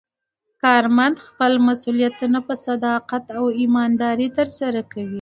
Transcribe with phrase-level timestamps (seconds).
[0.63, 5.09] کارمند خپل مسوولیتونه په صداقت او ایماندارۍ ترسره کوي